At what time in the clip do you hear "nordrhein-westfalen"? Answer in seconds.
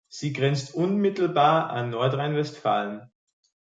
1.91-3.11